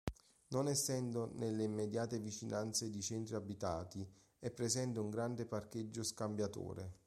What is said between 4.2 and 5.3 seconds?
è presente un